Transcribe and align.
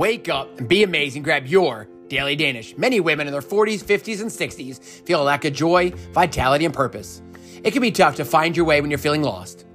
Wake 0.00 0.30
up 0.30 0.58
and 0.58 0.66
be 0.66 0.82
amazing. 0.82 1.22
Grab 1.22 1.46
your 1.46 1.86
Daily 2.08 2.34
Danish. 2.34 2.74
Many 2.78 3.00
women 3.00 3.26
in 3.26 3.34
their 3.34 3.42
40s, 3.42 3.84
50s, 3.84 4.22
and 4.22 4.30
60s 4.30 4.80
feel 5.04 5.20
a 5.20 5.24
lack 5.24 5.44
of 5.44 5.52
joy, 5.52 5.90
vitality, 6.12 6.64
and 6.64 6.72
purpose. 6.72 7.20
It 7.62 7.72
can 7.72 7.82
be 7.82 7.90
tough 7.90 8.16
to 8.16 8.24
find 8.24 8.56
your 8.56 8.64
way 8.64 8.80
when 8.80 8.90
you're 8.90 8.96
feeling 8.96 9.22
lost. 9.22 9.66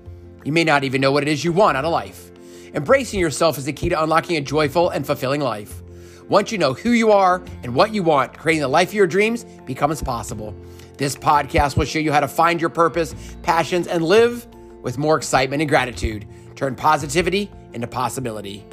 You 0.44 0.52
may 0.52 0.64
not 0.64 0.84
even 0.84 1.00
know 1.00 1.12
what 1.12 1.22
it 1.22 1.30
is 1.30 1.46
you 1.46 1.52
want 1.52 1.78
out 1.78 1.86
of 1.86 1.92
life. 1.92 2.32
Embracing 2.74 3.20
yourself 3.20 3.60
is 3.60 3.66
the 3.66 3.74
key 3.74 3.90
to 3.90 4.02
unlocking 4.02 4.36
a 4.38 4.42
joyful 4.42 4.90
and 4.90 5.06
fulfilling 5.06 5.42
life. 5.42 5.84
Once 6.28 6.52
you 6.52 6.58
know 6.58 6.74
who 6.74 6.90
you 6.90 7.12
are 7.12 7.44
and 7.62 7.76
what 7.76 7.94
you 7.94 8.02
want, 8.02 8.36
creating 8.36 8.64
the 8.64 8.68
life 8.68 8.88
of 8.88 8.96
your 8.96 9.06
dreams 9.06 9.44
becomes 9.68 10.02
possible. 10.02 10.56
This 10.98 11.16
podcast 11.16 11.78
will 11.78 11.86
show 11.86 12.00
you 12.00 12.12
how 12.12 12.22
to 12.22 12.28
find 12.28 12.60
your 12.60 12.72
purpose, 12.72 13.14
passions, 13.44 13.86
and 13.86 14.04
live 14.04 14.48
with 14.82 14.98
more 14.98 15.18
excitement 15.18 15.62
and 15.62 15.70
gratitude. 15.70 16.26
Turn 16.56 16.74
positivity 16.74 17.52
into 17.74 17.86
possibility. 17.86 18.66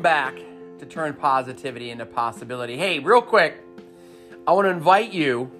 Welcome 0.00 0.32
back 0.32 0.78
to 0.78 0.86
Turn 0.86 1.12
Positivity 1.12 1.90
into 1.90 2.06
Possibility. 2.06 2.78
Hey, 2.78 3.00
real 3.00 3.20
quick, 3.20 3.58
I 4.46 4.52
want 4.52 4.64
to 4.64 4.70
invite 4.70 5.12
you 5.12 5.50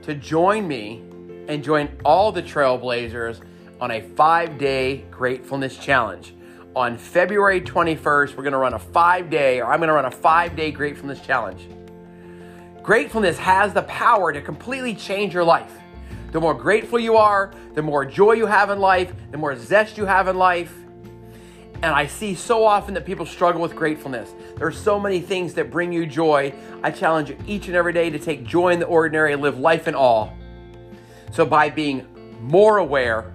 to 0.00 0.14
join 0.14 0.66
me 0.66 1.02
and 1.46 1.62
join 1.62 1.90
all 2.06 2.32
the 2.32 2.42
Trailblazers 2.42 3.42
on 3.82 3.90
a 3.90 4.00
five 4.00 4.56
day 4.56 5.04
gratefulness 5.10 5.76
challenge. 5.76 6.32
On 6.74 6.96
February 6.96 7.60
21st, 7.60 8.34
we're 8.34 8.44
going 8.44 8.52
to 8.52 8.56
run 8.56 8.72
a 8.72 8.78
five 8.78 9.28
day, 9.28 9.60
or 9.60 9.66
I'm 9.66 9.80
going 9.80 9.88
to 9.88 9.94
run 9.94 10.06
a 10.06 10.10
five 10.10 10.56
day 10.56 10.70
gratefulness 10.70 11.20
challenge. 11.20 11.68
Gratefulness 12.82 13.36
has 13.36 13.74
the 13.74 13.82
power 13.82 14.32
to 14.32 14.40
completely 14.40 14.94
change 14.94 15.34
your 15.34 15.44
life. 15.44 15.74
The 16.32 16.40
more 16.40 16.54
grateful 16.54 16.98
you 16.98 17.18
are, 17.18 17.52
the 17.74 17.82
more 17.82 18.06
joy 18.06 18.32
you 18.32 18.46
have 18.46 18.70
in 18.70 18.78
life, 18.78 19.12
the 19.32 19.36
more 19.36 19.54
zest 19.54 19.98
you 19.98 20.06
have 20.06 20.28
in 20.28 20.38
life. 20.38 20.74
And 21.80 21.94
I 21.94 22.06
see 22.06 22.34
so 22.34 22.64
often 22.64 22.94
that 22.94 23.06
people 23.06 23.24
struggle 23.24 23.60
with 23.60 23.76
gratefulness. 23.76 24.34
There 24.56 24.66
are 24.66 24.72
so 24.72 24.98
many 24.98 25.20
things 25.20 25.54
that 25.54 25.70
bring 25.70 25.92
you 25.92 26.06
joy. 26.06 26.52
I 26.82 26.90
challenge 26.90 27.30
you 27.30 27.38
each 27.46 27.68
and 27.68 27.76
every 27.76 27.92
day 27.92 28.10
to 28.10 28.18
take 28.18 28.44
joy 28.44 28.70
in 28.70 28.80
the 28.80 28.86
ordinary 28.86 29.32
and 29.32 29.40
live 29.40 29.60
life 29.60 29.86
in 29.86 29.94
awe. 29.94 30.30
So, 31.30 31.46
by 31.46 31.70
being 31.70 32.06
more 32.40 32.78
aware, 32.78 33.32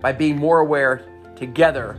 by 0.00 0.12
being 0.12 0.36
more 0.36 0.60
aware 0.60 1.06
together 1.36 1.96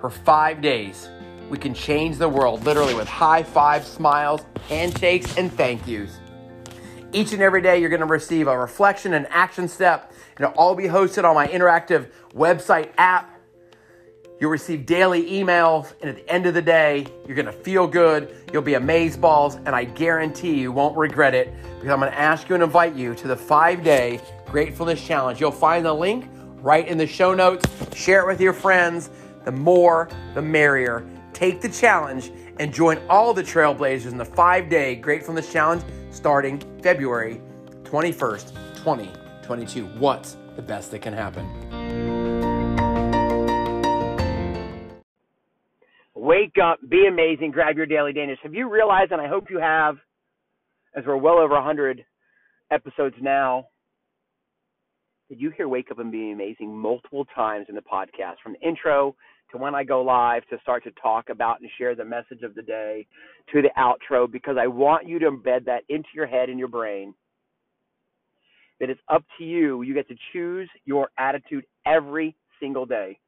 for 0.00 0.08
five 0.08 0.60
days, 0.60 1.08
we 1.50 1.58
can 1.58 1.74
change 1.74 2.16
the 2.18 2.28
world 2.28 2.64
literally 2.64 2.94
with 2.94 3.08
high 3.08 3.42
fives, 3.42 3.88
smiles, 3.88 4.42
handshakes, 4.68 5.36
and 5.36 5.52
thank 5.52 5.86
yous. 5.86 6.18
Each 7.12 7.32
and 7.32 7.42
every 7.42 7.60
day, 7.60 7.78
you're 7.78 7.90
going 7.90 8.00
to 8.00 8.06
receive 8.06 8.46
a 8.46 8.56
reflection 8.56 9.14
and 9.14 9.26
action 9.30 9.66
step. 9.68 10.12
And 10.36 10.46
it'll 10.46 10.56
all 10.56 10.74
be 10.74 10.84
hosted 10.84 11.24
on 11.24 11.34
my 11.34 11.46
interactive 11.48 12.10
website 12.34 12.90
app 12.96 13.31
You'll 14.42 14.50
receive 14.50 14.86
daily 14.86 15.30
emails, 15.30 15.92
and 16.00 16.10
at 16.10 16.16
the 16.16 16.28
end 16.28 16.46
of 16.46 16.54
the 16.54 16.62
day, 16.62 17.06
you're 17.28 17.36
gonna 17.36 17.52
feel 17.52 17.86
good. 17.86 18.34
You'll 18.52 18.60
be 18.60 18.74
amazed 18.74 19.20
balls, 19.20 19.54
and 19.54 19.68
I 19.68 19.84
guarantee 19.84 20.54
you 20.54 20.72
won't 20.72 20.96
regret 20.96 21.32
it 21.32 21.54
because 21.76 21.90
I'm 21.90 22.00
gonna 22.00 22.10
ask 22.10 22.48
you 22.48 22.56
and 22.56 22.64
invite 22.64 22.96
you 22.96 23.14
to 23.14 23.28
the 23.28 23.36
five 23.36 23.84
day 23.84 24.20
gratefulness 24.46 25.00
challenge. 25.00 25.40
You'll 25.40 25.52
find 25.52 25.86
the 25.86 25.94
link 25.94 26.28
right 26.56 26.88
in 26.88 26.98
the 26.98 27.06
show 27.06 27.32
notes. 27.32 27.64
Share 27.94 28.22
it 28.22 28.26
with 28.26 28.40
your 28.40 28.52
friends. 28.52 29.10
The 29.44 29.52
more, 29.52 30.08
the 30.34 30.42
merrier. 30.42 31.06
Take 31.32 31.60
the 31.60 31.68
challenge 31.68 32.32
and 32.58 32.74
join 32.74 32.98
all 33.08 33.32
the 33.32 33.44
Trailblazers 33.44 34.10
in 34.10 34.18
the 34.18 34.24
five 34.24 34.68
day 34.68 34.96
gratefulness 34.96 35.52
challenge 35.52 35.84
starting 36.10 36.60
February 36.82 37.40
21st, 37.84 38.48
2022. 38.74 39.86
What's 40.00 40.36
the 40.56 40.62
best 40.62 40.90
that 40.90 41.00
can 41.00 41.12
happen? 41.12 41.81
Wake 46.54 46.64
up, 46.64 46.78
be 46.88 47.06
amazing, 47.06 47.50
grab 47.50 47.76
your 47.76 47.86
daily 47.86 48.12
Danish. 48.12 48.38
Have 48.42 48.52
you 48.52 48.70
realized, 48.70 49.12
and 49.12 49.20
I 49.20 49.28
hope 49.28 49.48
you 49.48 49.58
have, 49.58 49.96
as 50.94 51.04
we're 51.06 51.16
well 51.16 51.38
over 51.38 51.54
100 51.54 52.04
episodes 52.70 53.16
now, 53.20 53.68
did 55.30 55.40
you 55.40 55.50
hear 55.56 55.66
Wake 55.66 55.90
Up 55.90 55.98
and 55.98 56.12
Be 56.12 56.30
Amazing 56.30 56.76
multiple 56.76 57.24
times 57.34 57.66
in 57.70 57.74
the 57.74 57.80
podcast, 57.80 58.34
from 58.42 58.52
the 58.52 58.68
intro 58.68 59.16
to 59.50 59.56
when 59.56 59.74
I 59.74 59.84
go 59.84 60.02
live 60.02 60.42
to 60.50 60.58
start 60.60 60.84
to 60.84 60.90
talk 61.02 61.30
about 61.30 61.60
and 61.60 61.70
share 61.78 61.94
the 61.94 62.04
message 62.04 62.42
of 62.42 62.54
the 62.54 62.62
day 62.62 63.06
to 63.52 63.62
the 63.62 63.70
outro, 63.78 64.30
because 64.30 64.56
I 64.60 64.66
want 64.66 65.08
you 65.08 65.18
to 65.20 65.30
embed 65.30 65.64
that 65.66 65.84
into 65.88 66.08
your 66.14 66.26
head 66.26 66.50
and 66.50 66.58
your 66.58 66.68
brain. 66.68 67.14
That 68.78 68.90
it's 68.90 69.00
up 69.08 69.24
to 69.38 69.44
you. 69.44 69.80
You 69.82 69.94
get 69.94 70.08
to 70.08 70.16
choose 70.34 70.68
your 70.84 71.08
attitude 71.16 71.64
every 71.86 72.36
single 72.60 72.84
day. 72.84 73.18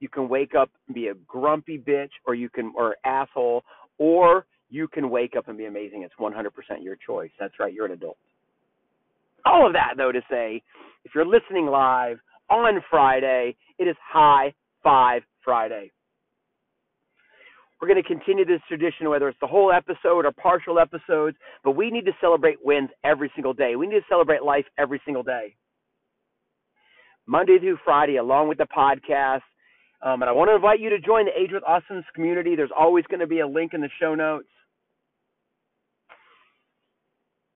You 0.00 0.08
can 0.08 0.28
wake 0.28 0.54
up 0.54 0.70
and 0.86 0.94
be 0.94 1.08
a 1.08 1.14
grumpy 1.26 1.78
bitch, 1.78 2.10
or 2.26 2.34
you 2.34 2.48
can, 2.48 2.72
or 2.76 2.96
asshole, 3.04 3.62
or 3.98 4.46
you 4.70 4.88
can 4.88 5.10
wake 5.10 5.36
up 5.36 5.48
and 5.48 5.58
be 5.58 5.66
amazing. 5.66 6.02
It's 6.02 6.14
100% 6.18 6.50
your 6.80 6.96
choice. 6.96 7.30
That's 7.38 7.54
right. 7.60 7.72
You're 7.72 7.86
an 7.86 7.92
adult. 7.92 8.16
All 9.44 9.66
of 9.66 9.72
that, 9.74 9.94
though, 9.96 10.12
to 10.12 10.20
say, 10.30 10.62
if 11.04 11.12
you're 11.14 11.26
listening 11.26 11.66
live 11.66 12.18
on 12.48 12.82
Friday, 12.90 13.56
it 13.78 13.84
is 13.84 13.96
High 14.02 14.54
Five 14.82 15.22
Friday. 15.44 15.92
We're 17.80 17.88
going 17.88 18.02
to 18.02 18.06
continue 18.06 18.44
this 18.44 18.60
tradition, 18.68 19.08
whether 19.08 19.28
it's 19.28 19.40
the 19.40 19.46
whole 19.46 19.72
episode 19.72 20.26
or 20.26 20.32
partial 20.32 20.78
episodes, 20.78 21.36
but 21.64 21.72
we 21.72 21.90
need 21.90 22.04
to 22.04 22.12
celebrate 22.20 22.58
wins 22.62 22.90
every 23.04 23.30
single 23.34 23.54
day. 23.54 23.74
We 23.76 23.86
need 23.86 24.00
to 24.00 24.04
celebrate 24.08 24.42
life 24.42 24.66
every 24.78 25.00
single 25.04 25.22
day. 25.22 25.54
Monday 27.26 27.58
through 27.58 27.78
Friday, 27.84 28.16
along 28.16 28.48
with 28.48 28.58
the 28.58 28.66
podcast, 28.66 29.40
um, 30.02 30.22
and 30.22 30.28
I 30.28 30.32
want 30.32 30.50
to 30.50 30.54
invite 30.54 30.80
you 30.80 30.90
to 30.90 30.98
join 30.98 31.26
the 31.26 31.32
Age 31.38 31.50
with 31.52 31.62
Awesomeness 31.64 32.06
community. 32.14 32.56
There's 32.56 32.70
always 32.76 33.04
going 33.06 33.20
to 33.20 33.26
be 33.26 33.40
a 33.40 33.46
link 33.46 33.74
in 33.74 33.80
the 33.80 33.90
show 34.00 34.14
notes. 34.14 34.48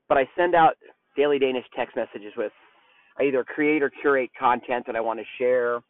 But 0.08 0.18
I 0.18 0.28
send 0.36 0.54
out 0.54 0.74
daily 1.16 1.38
Danish 1.38 1.64
text 1.76 1.96
messages 1.96 2.32
with 2.36 2.52
I 3.18 3.24
either 3.24 3.44
create 3.44 3.82
or 3.82 3.90
curate 3.90 4.30
content 4.38 4.86
that 4.86 4.96
I 4.96 5.00
want 5.00 5.20
to 5.20 5.24
share 5.38 5.80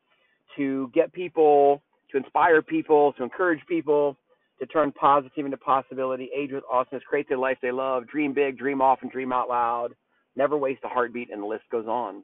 to 0.56 0.90
get 0.94 1.12
people, 1.12 1.82
to 2.10 2.18
inspire 2.18 2.62
people, 2.62 3.12
to 3.14 3.22
encourage 3.22 3.60
people 3.66 4.16
to 4.60 4.66
turn 4.66 4.92
positive 4.92 5.44
into 5.44 5.56
possibility, 5.56 6.30
age 6.36 6.50
with 6.52 6.62
awesomeness, 6.70 7.02
create 7.08 7.28
the 7.28 7.36
life 7.36 7.58
they 7.60 7.72
love, 7.72 8.06
dream 8.06 8.32
big, 8.32 8.56
dream 8.56 8.80
often, 8.80 9.08
dream 9.08 9.32
out 9.32 9.48
loud, 9.48 9.88
never 10.36 10.56
waste 10.56 10.80
a 10.84 10.88
heartbeat, 10.88 11.32
and 11.32 11.42
the 11.42 11.46
list 11.46 11.64
goes 11.72 11.86
on. 11.86 12.22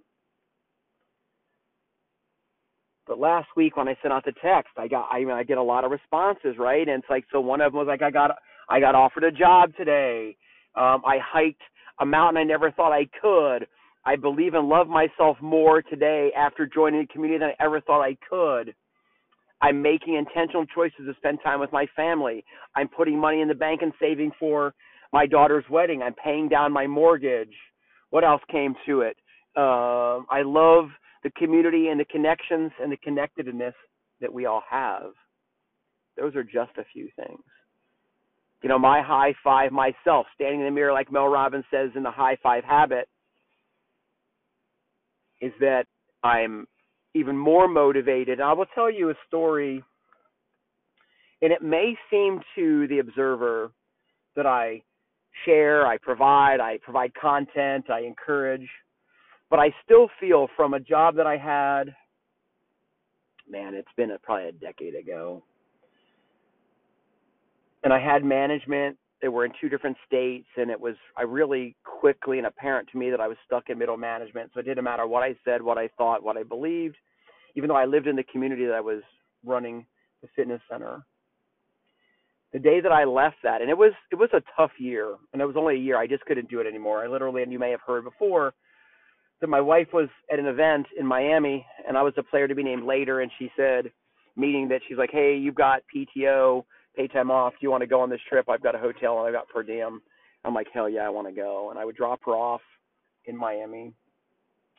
But 3.11 3.19
last 3.19 3.49
week 3.57 3.77
when 3.77 3.89
I 3.89 3.97
sent 4.01 4.15
out 4.15 4.25
the 4.25 4.33
text, 4.41 4.71
I 4.77 4.87
got 4.87 5.09
I 5.11 5.19
mean 5.19 5.33
I 5.33 5.43
get 5.43 5.59
a 5.59 5.63
lot 5.63 5.83
of 5.85 5.91
responses, 5.91 6.55
right? 6.57 6.89
And 6.89 7.03
it's 7.03 7.11
like 7.11 7.25
so 7.33 7.41
one 7.41 7.61
of 7.61 7.73
them 7.73 7.81
was 7.81 7.89
like 7.89 8.03
I 8.03 8.11
got 8.13 8.31
I 8.69 8.79
got 8.79 8.95
offered 8.95 9.25
a 9.25 9.33
job 9.33 9.75
today. 9.77 10.37
Um, 10.77 11.03
I 11.05 11.19
hiked 11.21 11.61
a 11.99 12.07
mountain 12.07 12.41
I 12.41 12.45
never 12.45 12.71
thought 12.71 12.93
I 12.93 13.09
could. 13.21 13.67
I 14.07 14.15
believe 14.15 14.55
and 14.55 14.69
love 14.69 14.87
myself 14.87 15.37
more 15.43 15.83
today 15.83 16.31
after 16.37 16.69
joining 16.73 17.01
the 17.01 17.09
community 17.09 17.41
than 17.41 17.49
I 17.49 17.65
ever 17.65 17.81
thought 17.81 18.01
I 18.01 18.17
could. 18.31 18.77
I'm 19.61 19.83
making 19.83 20.15
intentional 20.15 20.65
choices 20.67 21.01
to 21.05 21.15
spend 21.17 21.41
time 21.43 21.59
with 21.59 21.73
my 21.73 21.87
family. 21.97 22.45
I'm 22.77 22.87
putting 22.87 23.19
money 23.19 23.41
in 23.41 23.49
the 23.49 23.55
bank 23.57 23.83
and 23.83 23.93
saving 24.01 24.31
for 24.39 24.73
my 25.13 25.27
daughter's 25.27 25.65
wedding. 25.69 26.01
I'm 26.01 26.15
paying 26.15 26.49
down 26.49 26.73
my 26.73 26.87
mortgage. 26.87 27.57
What 28.11 28.23
else 28.23 28.41
came 28.53 28.77
to 28.87 29.01
it? 29.01 29.17
Uh, 29.57 30.23
I 30.31 30.43
love 30.45 30.91
the 31.23 31.31
community 31.37 31.89
and 31.89 32.01
the 32.01 32.05
connections 32.07 32.73
and 32.81 32.91
the 32.91 32.97
connectedness 32.99 33.75
that 34.21 34.33
we 34.33 34.47
all 34.47 34.63
have. 34.69 35.13
Those 36.17 36.35
are 36.35 36.45
just 36.45 36.77
a 36.79 36.85
few 36.93 37.09
things. 37.17 37.43
You 38.63 38.69
know, 38.69 38.79
my 38.79 39.01
high 39.01 39.35
five 39.43 39.73
myself, 39.73 40.27
standing 40.35 40.61
in 40.61 40.67
the 40.67 40.71
mirror, 40.71 40.93
like 40.93 41.11
Mel 41.11 41.29
Robbins 41.29 41.65
says 41.71 41.91
in 41.95 42.03
the 42.03 42.11
high 42.11 42.37
five 42.43 42.65
habit, 42.65 43.09
is 45.41 45.53
that 45.61 45.87
I'm 46.23 46.67
even 47.15 47.37
more 47.37 47.69
motivated. 47.69 48.41
I 48.41 48.53
will 48.53 48.67
tell 48.75 48.91
you 48.91 49.11
a 49.11 49.15
story, 49.27 49.83
and 51.41 51.53
it 51.53 51.63
may 51.63 51.97
seem 52.11 52.41
to 52.55 52.87
the 52.89 52.99
observer 52.99 53.73
that 54.37 54.47
I 54.47 54.83
share, 55.47 55.87
I 55.87 55.97
provide, 55.97 56.61
I 56.61 56.79
provide 56.83 57.13
content, 57.15 57.89
I 57.89 58.01
encourage 58.01 58.69
but 59.51 59.59
I 59.59 59.75
still 59.85 60.09
feel 60.21 60.49
from 60.57 60.75
a 60.75 60.81
job 60.81 61.17
that 61.17 61.27
I 61.27 61.37
had, 61.37 61.95
man, 63.49 63.75
it's 63.75 63.89
been 63.97 64.13
a, 64.13 64.19
probably 64.19 64.49
a 64.49 64.53
decade 64.53 64.95
ago. 64.95 65.43
And 67.83 67.93
I 67.93 67.99
had 67.99 68.25
management 68.25 68.97
They 69.23 69.29
were 69.29 69.45
in 69.45 69.53
two 69.61 69.69
different 69.69 69.97
states, 70.07 70.49
and 70.57 70.71
it 70.71 70.81
was 70.81 70.97
I 71.17 71.23
really 71.23 71.77
quickly 71.85 72.39
and 72.39 72.47
apparent 72.47 72.89
to 72.93 72.99
me 72.99 73.11
that 73.11 73.21
I 73.21 73.29
was 73.29 73.37
stuck 73.47 73.69
in 73.69 73.79
middle 73.79 73.97
management. 73.97 74.51
So 74.53 74.61
it 74.61 74.67
didn't 74.67 74.85
matter 74.85 75.07
what 75.07 75.23
I 75.23 75.37
said, 75.45 75.63
what 75.63 75.79
I 75.79 75.89
thought, 75.99 76.23
what 76.23 76.37
I 76.37 76.43
believed, 76.43 76.97
even 77.55 77.69
though 77.69 77.77
I 77.77 77.85
lived 77.85 78.07
in 78.07 78.17
the 78.17 78.25
community 78.25 78.65
that 78.67 78.75
I 78.75 78.81
was 78.81 79.03
running 79.45 79.85
the 80.23 80.29
fitness 80.37 80.61
center. 80.71 81.03
The 82.53 82.59
day 82.59 82.81
that 82.81 82.93
I 82.93 83.05
left 83.05 83.37
that, 83.43 83.61
and 83.61 83.71
it 83.71 83.79
was 83.79 83.93
it 84.11 84.17
was 84.17 84.31
a 84.33 84.43
tough 84.57 84.73
year, 84.79 85.17
and 85.33 85.43
it 85.43 85.47
was 85.47 85.57
only 85.57 85.75
a 85.77 85.79
year. 85.79 85.99
I 85.99 86.07
just 86.07 86.25
couldn't 86.25 86.51
do 86.51 86.61
it 86.61 86.67
anymore. 86.67 87.05
I 87.05 87.09
literally, 87.09 87.43
and 87.43 87.53
you 87.53 87.59
may 87.59 87.71
have 87.71 87.81
heard 87.87 88.05
before, 88.05 88.55
that 89.41 89.49
my 89.49 89.61
wife 89.61 89.89
was 89.93 90.09
at 90.33 90.39
an 90.39 90.47
event 90.47 90.87
in 90.99 91.07
Miami, 91.07 91.67
and 91.87 91.97
I 91.97 92.03
was 92.03 92.15
a 92.17 92.23
player 92.23 92.49
to 92.49 92.55
be 92.55 92.63
named 92.63 92.85
later, 92.85 93.21
and 93.21 93.31
she 93.39 93.51
said, 93.57 93.91
meaning 94.37 94.69
that 94.69 94.81
she's 94.89 94.99
like, 94.99 95.11
hey, 95.13 95.37
you've 95.37 95.55
got 95.55 95.83
PTO, 95.95 96.65
pay 96.97 97.09
time 97.09 97.31
off. 97.31 97.53
Do 97.53 97.59
you 97.63 97.71
want 97.71 97.83
to 97.83 97.87
go 97.87 98.01
on 98.01 98.11
this 98.11 98.21
trip? 98.29 98.49
I've 98.49 98.63
got 98.63 98.75
a 98.75 98.79
hotel 98.79 99.19
and 99.19 99.27
I've 99.27 99.35
got 99.35 99.49
per 99.49 99.63
diem. 99.63 100.01
I'm 100.45 100.55
like, 100.55 100.69
hell 100.73 100.89
yeah, 100.89 101.03
I 101.03 101.11
want 101.11 101.29
to 101.29 101.35
go. 101.35 101.71
And 101.71 101.79
I 101.79 101.85
would 101.85 101.97
drop 101.97 102.21
her 102.25 102.33
off 102.33 102.63
in 103.27 103.37
Miami 103.37 103.93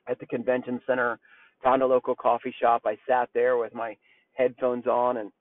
at 0.08 0.20
the 0.20 0.26
convention 0.26 0.82
center, 0.88 1.20
found 1.64 1.82
a 1.82 1.88
local 1.88 2.16
coffee 2.16 2.54
shop. 2.60 2.84
I 2.86 2.98
sat 3.08 3.30
there 3.34 3.58
with 3.58 3.74
my 3.74 3.96
headphones 4.34 4.88
on 4.88 5.18
and 5.18 5.32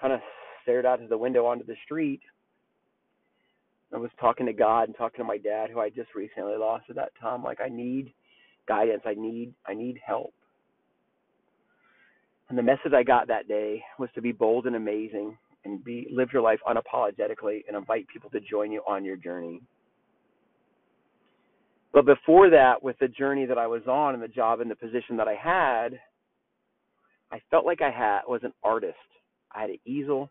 kind 0.00 0.12
of 0.12 0.20
stared 0.62 0.84
out 0.84 1.00
to 1.00 1.06
the 1.06 1.18
window 1.18 1.46
onto 1.46 1.64
the 1.64 1.76
street. 1.84 2.20
I 3.94 3.98
was 3.98 4.10
talking 4.20 4.46
to 4.46 4.52
God 4.52 4.88
and 4.88 4.96
talking 4.96 5.18
to 5.18 5.24
my 5.24 5.38
dad, 5.38 5.70
who 5.70 5.78
I 5.78 5.88
just 5.88 6.14
recently 6.14 6.56
lost 6.56 6.86
at 6.90 6.96
that 6.96 7.12
time. 7.20 7.44
Like, 7.44 7.60
I 7.64 7.68
need 7.68 8.12
guidance. 8.66 9.02
I 9.06 9.14
need, 9.14 9.54
I 9.66 9.74
need 9.74 9.98
help. 10.04 10.34
And 12.48 12.58
the 12.58 12.62
message 12.62 12.92
I 12.94 13.04
got 13.04 13.28
that 13.28 13.46
day 13.46 13.82
was 13.98 14.08
to 14.14 14.22
be 14.22 14.32
bold 14.32 14.66
and 14.66 14.76
amazing 14.76 15.38
and 15.64 15.82
be 15.82 16.08
live 16.12 16.28
your 16.32 16.42
life 16.42 16.58
unapologetically 16.68 17.62
and 17.68 17.76
invite 17.76 18.06
people 18.08 18.30
to 18.30 18.40
join 18.40 18.72
you 18.72 18.82
on 18.86 19.04
your 19.04 19.16
journey. 19.16 19.62
But 21.92 22.04
before 22.04 22.50
that, 22.50 22.82
with 22.82 22.96
the 22.98 23.08
journey 23.08 23.46
that 23.46 23.58
I 23.58 23.68
was 23.68 23.82
on 23.86 24.14
and 24.14 24.22
the 24.22 24.28
job 24.28 24.60
and 24.60 24.70
the 24.70 24.74
position 24.74 25.16
that 25.16 25.28
I 25.28 25.36
had, 25.36 26.00
I 27.30 27.40
felt 27.50 27.64
like 27.64 27.80
I 27.80 27.90
had 27.90 28.22
was 28.26 28.40
an 28.42 28.52
artist. 28.64 28.96
I 29.54 29.62
had 29.62 29.70
an 29.70 29.78
easel, 29.86 30.30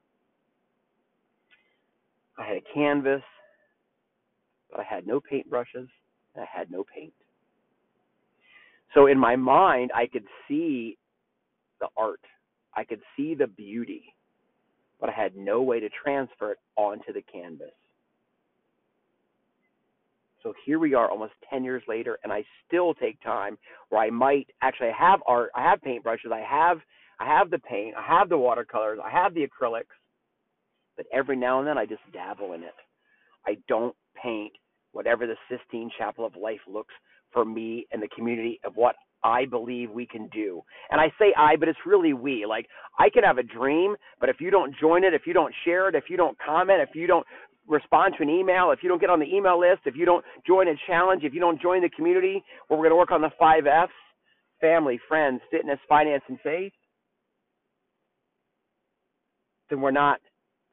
I 2.38 2.46
had 2.46 2.58
a 2.58 2.74
canvas, 2.74 3.22
I 4.80 4.84
had 4.84 5.08
no 5.08 5.20
paintbrushes, 5.20 5.88
and 6.36 6.44
I 6.44 6.46
had 6.52 6.72
no 6.72 6.84
paint. 6.84 7.14
So 8.94 9.08
in 9.08 9.18
my 9.18 9.36
mind, 9.36 9.92
I 9.96 10.08
could 10.08 10.26
see 10.48 10.98
the 11.80 11.88
art, 11.98 12.22
I 12.76 12.84
could 12.84 13.02
see 13.18 13.36
the 13.36 13.48
beauty, 13.48 14.14
but 15.00 15.10
I 15.10 15.14
had 15.14 15.36
no 15.36 15.62
way 15.62 15.80
to 15.80 15.90
transfer 15.90 16.52
it 16.52 16.60
onto 16.76 17.12
the 17.12 17.24
canvas. 17.24 17.74
So 20.44 20.54
here 20.66 20.78
we 20.78 20.94
are 20.94 21.10
almost 21.10 21.34
10 21.50 21.64
years 21.64 21.84
later, 21.88 22.20
and 22.24 22.32
I 22.32 22.44
still 22.68 22.94
take 22.94 23.22
time 23.22 23.58
where 23.90 24.02
I 24.02 24.10
might 24.10 24.48
actually 24.62 24.92
have 24.98 25.22
art, 25.26 25.50
I 25.56 25.64
have 25.64 25.82
paintbrushes, 25.82 26.32
I 26.32 26.42
have 26.42 26.80
I 27.20 27.26
have 27.26 27.52
the 27.52 27.60
paint, 27.60 27.96
I 27.96 28.02
have 28.02 28.28
the 28.28 28.38
watercolors, 28.38 29.00
I 29.02 29.10
have 29.10 29.34
the 29.34 29.48
acrylics, 29.48 29.96
but 30.98 31.06
every 31.14 31.38
now 31.38 31.60
and 31.60 31.68
then 31.68 31.78
I 31.78 31.86
just 31.86 32.02
dabble 32.12 32.54
in 32.54 32.64
it. 32.64 32.74
I 33.46 33.58
don't 33.68 33.96
paint 34.22 34.52
whatever 34.94 35.28
the 35.28 35.36
Sistine 35.50 35.92
Chapel 35.98 36.26
of 36.26 36.36
Life 36.36 36.62
looks 36.68 36.94
for 37.32 37.46
me 37.46 37.88
and 37.92 38.02
the 38.02 38.08
community 38.16 38.60
of 38.66 38.76
what 38.76 38.96
I 39.24 39.46
believe 39.46 39.92
we 39.92 40.06
can 40.06 40.30
do. 40.30 40.62
And 40.92 41.02
I 41.02 41.08
say 41.20 41.34
I, 41.38 41.56
but 41.58 41.70
it's 41.70 41.80
really 41.86 42.14
we. 42.14 42.46
Like 42.46 42.68
I 43.00 43.10
can 43.10 43.24
have 43.24 43.38
a 43.38 43.44
dream, 43.44 43.96
but 44.20 44.30
if 44.30 44.38
you 44.40 44.52
don't 44.52 44.76
join 44.80 45.04
it, 45.04 45.14
if 45.14 45.24
you 45.28 45.34
don't 45.34 45.54
share 45.66 45.90
it, 45.90 45.96
if 45.96 46.06
you 46.10 46.18
don't 46.18 46.38
comment, 46.40 46.82
if 46.82 46.96
you 46.96 47.08
don't 47.08 47.26
respond 47.68 48.16
to 48.18 48.24
an 48.24 48.30
email, 48.30 48.72
if 48.72 48.80
you 48.84 48.90
don't 48.90 49.02
get 49.02 49.10
on 49.10 49.20
the 49.20 49.26
email 49.26 49.60
list, 49.60 49.82
if 49.86 49.96
you 49.96 50.06
don't 50.06 50.26
join 50.48 50.68
a 50.68 50.74
challenge, 50.88 51.24
if 51.24 51.34
you 51.34 51.40
don't 51.40 51.62
join 51.62 51.82
the 51.82 51.90
community 51.90 52.44
where 52.68 52.80
we're 52.80 52.86
going 52.86 52.92
to 52.92 52.98
work 52.98 53.12
on 53.12 53.22
the 53.22 53.32
five 53.40 53.66
F's 53.68 53.94
family, 54.62 55.00
friends, 55.08 55.42
fitness, 55.52 55.80
finance, 55.90 56.24
and 56.30 56.40
faith 56.42 56.74
then 59.70 59.82
we're 59.82 59.92
not 59.92 60.20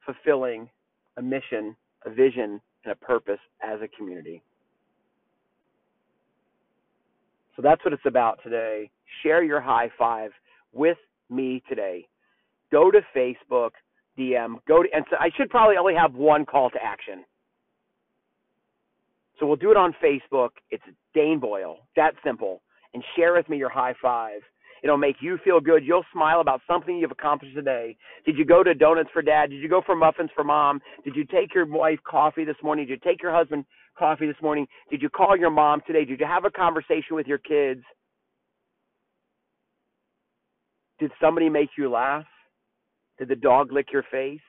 fulfilling 0.05 0.69
a 1.17 1.21
mission, 1.21 1.75
a 2.05 2.09
vision, 2.11 2.61
and 2.83 2.91
a 2.91 2.95
purpose 2.95 3.39
as 3.63 3.79
a 3.81 3.87
community. 3.87 4.41
So 7.55 7.61
that's 7.61 7.83
what 7.83 7.93
it's 7.93 8.05
about 8.05 8.39
today. 8.43 8.89
Share 9.23 9.43
your 9.43 9.61
high 9.61 9.89
five 9.97 10.31
with 10.73 10.97
me 11.29 11.61
today. 11.67 12.07
Go 12.71 12.89
to 12.91 13.01
Facebook, 13.15 13.71
DM, 14.17 14.55
go 14.67 14.83
to, 14.83 14.89
and 14.93 15.05
so 15.09 15.17
I 15.19 15.29
should 15.35 15.49
probably 15.49 15.77
only 15.77 15.95
have 15.95 16.15
one 16.15 16.45
call 16.45 16.69
to 16.69 16.83
action. 16.83 17.25
So 19.39 19.45
we'll 19.47 19.57
do 19.57 19.71
it 19.71 19.77
on 19.77 19.95
Facebook. 20.03 20.51
It's 20.69 20.83
Dane 21.13 21.39
Boyle. 21.39 21.79
That 21.95 22.13
simple. 22.23 22.61
And 22.93 23.03
share 23.15 23.33
with 23.33 23.49
me 23.49 23.57
your 23.57 23.69
high 23.69 23.95
five. 24.01 24.41
It'll 24.83 24.97
make 24.97 25.17
you 25.21 25.37
feel 25.43 25.59
good. 25.59 25.85
You'll 25.85 26.05
smile 26.11 26.41
about 26.41 26.61
something 26.67 26.97
you've 26.97 27.11
accomplished 27.11 27.55
today. 27.55 27.95
Did 28.25 28.37
you 28.37 28.45
go 28.45 28.63
to 28.63 28.73
Donuts 28.73 29.09
for 29.13 29.21
Dad? 29.21 29.51
Did 29.51 29.61
you 29.61 29.69
go 29.69 29.81
for 29.85 29.95
muffins 29.95 30.31
for 30.35 30.43
Mom? 30.43 30.81
Did 31.03 31.15
you 31.15 31.23
take 31.25 31.53
your 31.53 31.65
wife 31.65 31.99
coffee 32.07 32.45
this 32.45 32.55
morning? 32.63 32.87
Did 32.87 32.93
you 32.93 33.11
take 33.11 33.21
your 33.21 33.33
husband 33.33 33.65
coffee 33.97 34.25
this 34.25 34.41
morning? 34.41 34.67
Did 34.89 35.01
you 35.01 35.09
call 35.09 35.37
your 35.37 35.51
mom 35.51 35.81
today? 35.85 36.05
Did 36.05 36.19
you 36.19 36.25
have 36.25 36.45
a 36.45 36.51
conversation 36.51 37.15
with 37.15 37.27
your 37.27 37.37
kids? 37.37 37.83
Did 40.99 41.11
somebody 41.21 41.49
make 41.49 41.69
you 41.77 41.89
laugh? 41.89 42.25
Did 43.19 43.27
the 43.27 43.35
dog 43.35 43.71
lick 43.71 43.87
your 43.91 44.03
face? 44.11 44.39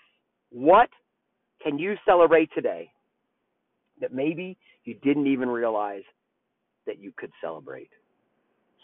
What 0.51 0.89
can 1.63 1.79
you 1.79 1.95
celebrate 2.07 2.51
today 2.55 2.91
that 4.01 4.13
maybe 4.13 4.57
you 4.85 4.95
didn't 5.03 5.27
even 5.27 5.49
realize 5.49 6.03
that 6.87 6.99
you 6.99 7.13
could 7.17 7.31
celebrate? 7.43 7.91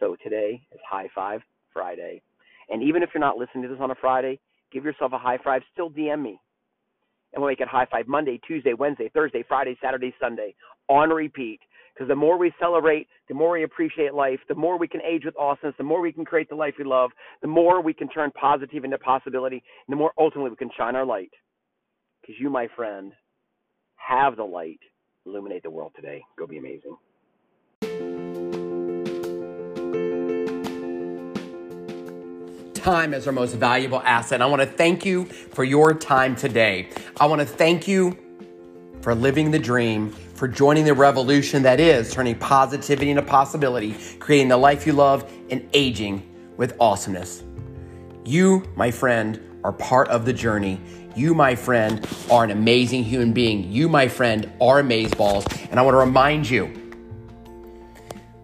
So 0.00 0.16
today 0.22 0.62
is 0.72 0.80
High 0.88 1.08
Five 1.14 1.40
Friday. 1.72 2.22
And 2.68 2.82
even 2.82 3.02
if 3.02 3.10
you're 3.12 3.20
not 3.20 3.36
listening 3.36 3.62
to 3.62 3.68
this 3.68 3.78
on 3.80 3.90
a 3.90 3.94
Friday, 3.94 4.38
give 4.72 4.84
yourself 4.84 5.12
a 5.12 5.18
high 5.18 5.38
five. 5.42 5.62
Still 5.72 5.90
DM 5.90 6.22
me. 6.22 6.40
And 7.32 7.42
we'll 7.42 7.50
make 7.50 7.60
it 7.60 7.68
High 7.68 7.86
Five 7.90 8.06
Monday, 8.06 8.40
Tuesday, 8.46 8.74
Wednesday, 8.74 9.10
Thursday, 9.12 9.44
Friday, 9.46 9.76
Saturday, 9.82 10.14
Sunday 10.20 10.54
on 10.88 11.10
repeat. 11.10 11.60
Because 11.94 12.08
the 12.08 12.14
more 12.14 12.38
we 12.38 12.52
celebrate, 12.60 13.08
the 13.28 13.34
more 13.34 13.50
we 13.50 13.64
appreciate 13.64 14.14
life, 14.14 14.38
the 14.48 14.54
more 14.54 14.78
we 14.78 14.86
can 14.86 15.02
age 15.02 15.24
with 15.24 15.36
awesomeness, 15.36 15.74
the 15.78 15.84
more 15.84 16.00
we 16.00 16.12
can 16.12 16.24
create 16.24 16.48
the 16.48 16.54
life 16.54 16.74
we 16.78 16.84
love, 16.84 17.10
the 17.42 17.48
more 17.48 17.82
we 17.82 17.92
can 17.92 18.08
turn 18.08 18.30
positive 18.30 18.84
into 18.84 18.98
possibility, 18.98 19.56
and 19.56 19.92
the 19.92 19.96
more 19.96 20.12
ultimately 20.16 20.50
we 20.50 20.56
can 20.56 20.70
shine 20.76 20.94
our 20.94 21.04
light. 21.04 21.32
Because 22.20 22.36
you, 22.38 22.50
my 22.50 22.68
friend, 22.76 23.12
have 23.96 24.36
the 24.36 24.44
light. 24.44 24.78
Illuminate 25.26 25.64
the 25.64 25.70
world 25.70 25.92
today. 25.96 26.22
Go 26.38 26.46
be 26.46 26.58
amazing. 26.58 28.27
Time 32.88 33.12
is 33.12 33.26
our 33.26 33.34
most 33.34 33.54
valuable 33.54 34.00
asset. 34.00 34.40
I 34.40 34.46
want 34.46 34.62
to 34.62 34.66
thank 34.66 35.04
you 35.04 35.26
for 35.26 35.62
your 35.62 35.92
time 35.92 36.34
today. 36.34 36.88
I 37.20 37.26
want 37.26 37.38
to 37.38 37.46
thank 37.46 37.86
you 37.86 38.16
for 39.02 39.14
living 39.14 39.50
the 39.50 39.58
dream, 39.58 40.08
for 40.10 40.48
joining 40.48 40.86
the 40.86 40.94
revolution 40.94 41.62
that 41.64 41.80
is 41.80 42.10
turning 42.10 42.38
positivity 42.38 43.10
into 43.10 43.20
possibility, 43.20 43.94
creating 44.20 44.48
the 44.48 44.56
life 44.56 44.86
you 44.86 44.94
love, 44.94 45.30
and 45.50 45.68
aging 45.74 46.22
with 46.56 46.78
awesomeness. 46.80 47.44
You, 48.24 48.64
my 48.74 48.90
friend, 48.90 49.38
are 49.64 49.72
part 49.72 50.08
of 50.08 50.24
the 50.24 50.32
journey. 50.32 50.80
You, 51.14 51.34
my 51.34 51.56
friend, 51.56 52.08
are 52.30 52.42
an 52.42 52.50
amazing 52.50 53.04
human 53.04 53.34
being. 53.34 53.70
You, 53.70 53.90
my 53.90 54.08
friend, 54.08 54.50
are 54.62 54.82
amazeballs. 54.82 55.44
And 55.70 55.78
I 55.78 55.82
want 55.82 55.92
to 55.92 55.98
remind 55.98 56.48
you 56.48 56.72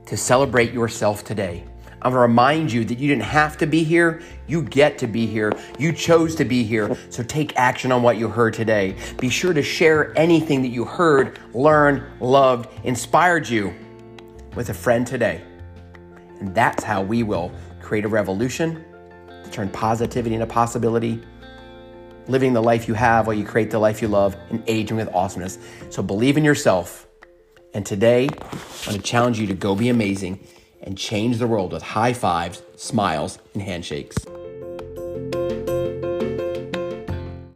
to 0.05 0.19
celebrate 0.19 0.75
yourself 0.75 1.25
today. 1.25 1.65
I'm 2.05 2.13
to 2.13 2.19
remind 2.19 2.71
you 2.71 2.85
that 2.85 2.99
you 2.99 3.09
didn't 3.09 3.23
have 3.23 3.57
to 3.57 3.67
be 3.67 3.83
here. 3.83 4.21
You 4.47 4.63
get 4.63 4.99
to 4.99 5.07
be 5.07 5.27
here. 5.27 5.55
You 5.79 5.91
chose 5.91 6.35
to 6.35 6.45
be 6.45 6.63
here. 6.63 6.95
So 7.09 7.23
take 7.23 7.57
action 7.57 7.91
on 7.91 8.03
what 8.03 8.19
you 8.19 8.29
heard 8.29 8.53
today. 8.53 8.95
Be 9.19 9.31
sure 9.31 9.55
to 9.55 9.63
share 9.63 10.17
anything 10.19 10.61
that 10.63 10.69
you 10.69 10.85
heard, 10.85 11.39
learned, 11.55 12.05
loved, 12.21 12.69
inspired 12.85 13.49
you 13.49 13.75
with 14.55 14.69
a 14.69 14.75
friend 14.75 15.07
today. 15.07 15.43
And 16.41 16.55
that's 16.55 16.85
how 16.85 17.01
we 17.01 17.23
will 17.23 17.51
create 17.81 18.05
a 18.05 18.09
revolution, 18.09 18.85
turn 19.51 19.71
positivity 19.71 20.35
into 20.35 20.47
possibility, 20.47 21.23
living 22.29 22.53
the 22.53 22.63
life 22.63 22.87
you 22.87 22.93
have 22.93 23.27
while 23.27 23.35
you 23.35 23.47
create 23.47 23.71
the 23.71 23.79
life 23.79 24.03
you 24.03 24.09
love, 24.09 24.37
and 24.51 24.63
aging 24.67 24.99
with 24.99 25.09
awesomeness. 25.15 25.59
So 25.89 26.03
believe 26.03 26.37
in 26.37 26.45
yourself. 26.45 27.09
And 27.73 27.85
today, 27.85 28.29
I'm 28.29 28.85
going 28.85 28.97
to 28.99 29.03
challenge 29.03 29.41
you 29.41 29.47
to 29.47 29.55
go 29.55 29.75
be 29.75 29.89
amazing 29.89 30.47
and 30.85 30.97
change 30.97 31.39
the 31.39 31.47
world 31.47 31.73
with 31.73 31.83
high 31.83 32.13
fives, 32.13 32.63
smiles, 32.77 33.39
and 33.55 33.63
handshakes. 33.63 34.17